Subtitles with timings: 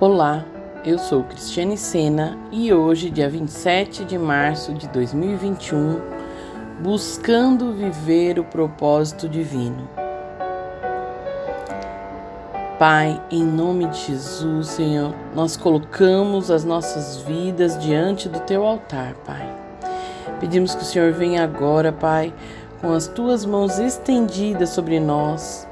[0.00, 0.46] Olá,
[0.82, 6.00] eu sou Cristiane Sena e hoje, dia 27 de março de 2021,
[6.80, 9.86] buscando viver o propósito divino.
[12.78, 19.12] Pai, em nome de Jesus, Senhor, nós colocamos as nossas vidas diante do teu altar,
[19.26, 19.54] Pai.
[20.40, 22.32] Pedimos que o Senhor venha agora, Pai,
[22.80, 25.68] com as tuas mãos estendidas sobre nós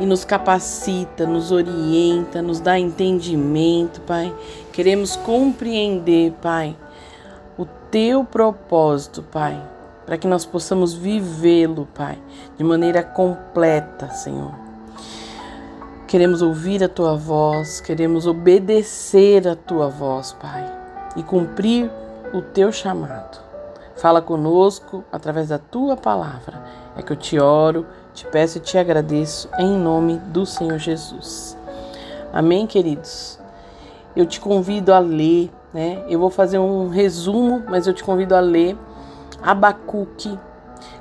[0.00, 4.34] e nos capacita, nos orienta, nos dá entendimento, Pai.
[4.72, 6.74] Queremos compreender, Pai,
[7.58, 9.62] o teu propósito, Pai,
[10.06, 12.18] para que nós possamos vivê-lo, Pai,
[12.56, 14.54] de maneira completa, Senhor.
[16.06, 20.64] Queremos ouvir a tua voz, queremos obedecer a tua voz, Pai,
[21.14, 21.90] e cumprir
[22.32, 23.38] o teu chamado.
[23.96, 26.64] Fala conosco através da tua palavra.
[26.96, 31.56] É que eu te oro, te peço e te agradeço em nome do Senhor Jesus.
[32.32, 33.38] Amém, queridos?
[34.14, 36.04] Eu te convido a ler, né?
[36.08, 38.76] Eu vou fazer um resumo, mas eu te convido a ler
[39.42, 40.38] Abacuque,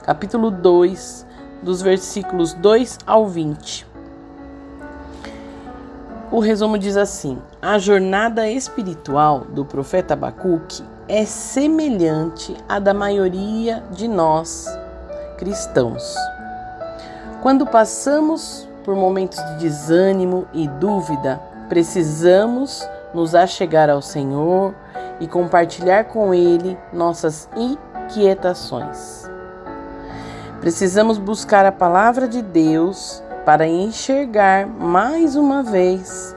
[0.03, 1.25] capítulo 2,
[1.61, 3.87] dos versículos 2 ao 20.
[6.31, 13.83] O resumo diz assim: A jornada espiritual do profeta Abacuque é semelhante à da maioria
[13.91, 14.67] de nós
[15.37, 16.15] cristãos.
[17.41, 24.75] Quando passamos por momentos de desânimo e dúvida, precisamos nos achegar ao Senhor
[25.21, 29.29] e compartilhar com Ele nossas inquietações.
[30.59, 36.35] Precisamos buscar a palavra de Deus para enxergar mais uma vez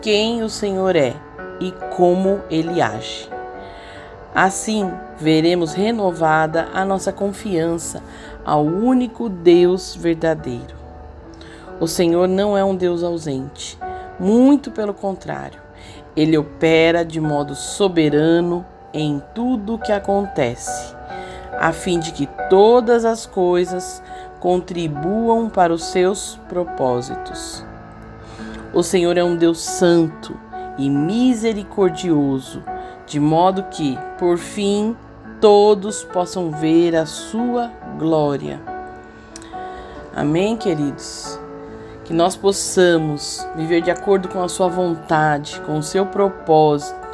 [0.00, 1.16] quem o Senhor é
[1.60, 3.33] e como ele age.
[4.34, 8.02] Assim, veremos renovada a nossa confiança
[8.44, 10.74] ao único Deus verdadeiro.
[11.78, 13.78] O Senhor não é um Deus ausente,
[14.18, 15.60] muito pelo contrário,
[16.16, 20.94] ele opera de modo soberano em tudo o que acontece,
[21.58, 24.02] a fim de que todas as coisas
[24.40, 27.64] contribuam para os seus propósitos.
[28.72, 30.36] O Senhor é um Deus santo
[30.76, 32.62] e misericordioso
[33.06, 34.96] de modo que, por fim,
[35.40, 38.60] todos possam ver a sua glória.
[40.14, 41.38] Amém, queridos?
[42.04, 47.04] Que nós possamos viver de acordo com a sua vontade, com o seu propósito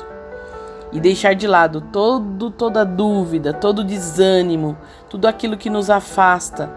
[0.92, 4.76] e deixar de lado todo, toda dúvida, todo desânimo,
[5.08, 6.70] tudo aquilo que nos afasta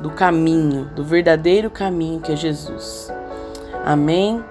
[0.00, 3.12] do caminho, do verdadeiro caminho que é Jesus.
[3.84, 4.42] Amém?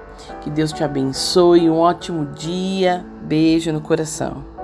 [0.41, 3.06] Que Deus te abençoe, um ótimo dia.
[3.24, 4.59] Beijo no coração.